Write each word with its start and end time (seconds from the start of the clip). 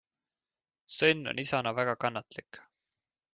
Sõnn 0.99 1.21
on 1.33 1.43
isana 1.43 1.75
väga 1.81 1.95
kannatlik. 2.05 2.61